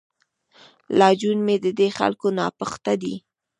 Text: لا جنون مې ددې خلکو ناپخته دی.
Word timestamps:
لا 0.97 1.09
جنون 1.19 1.39
مې 1.45 1.55
ددې 1.63 1.87
خلکو 1.97 2.27
ناپخته 2.37 2.93
دی. 3.01 3.15